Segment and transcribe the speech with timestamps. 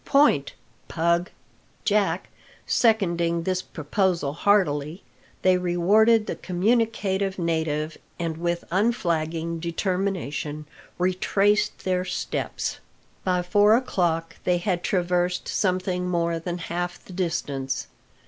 [0.03, 0.55] Point,
[0.87, 1.29] Pug!"
[1.85, 2.29] Jack
[2.65, 5.03] seconding this proposal heartily,
[5.43, 10.65] they rewarded the communicative native, and with unflagging determination
[10.97, 12.79] retraced their steps.
[13.23, 17.85] By four o'clock they had traversed something more than half the distance.